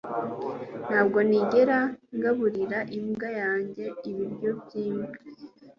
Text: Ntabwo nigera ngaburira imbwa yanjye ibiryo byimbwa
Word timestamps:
Ntabwo 0.87 1.17
nigera 1.27 1.79
ngaburira 2.15 2.79
imbwa 2.97 3.29
yanjye 3.41 3.85
ibiryo 4.09 4.49
byimbwa 4.61 5.17